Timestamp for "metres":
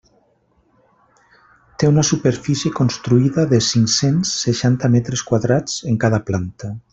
4.97-5.25